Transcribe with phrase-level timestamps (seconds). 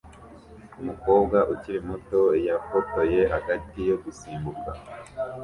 [0.81, 4.69] Umukobwa ukiri muto yafotoye hagati yo gusimbuka